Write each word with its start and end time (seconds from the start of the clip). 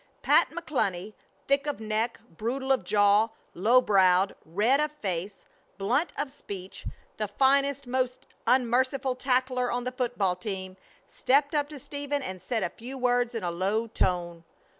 Pat 0.23 0.49
McCluny, 0.49 1.13
thick 1.47 1.67
of 1.67 1.79
neck, 1.79 2.19
brutal 2.27 2.71
of 2.71 2.83
jaw, 2.83 3.27
low 3.53 3.81
browed, 3.81 4.33
red 4.47 4.79
of 4.79 4.91
face, 4.93 5.45
blunt 5.77 6.11
of 6.17 6.31
speech, 6.31 6.87
the 7.17 7.27
finest, 7.27 7.85
most 7.85 8.25
unmerciful 8.47 9.13
tackler 9.13 9.71
on 9.71 9.83
the 9.83 9.91
football 9.91 10.35
team, 10.35 10.75
stepped 11.05 11.53
up 11.53 11.69
to 11.69 11.77
Stephen 11.77 12.23
and 12.23 12.41
said 12.41 12.63
a 12.63 12.69
few 12.71 12.97
words 12.97 13.35
in 13.35 13.43
a 13.43 13.51
low 13.51 13.85
tone. 13.85 14.43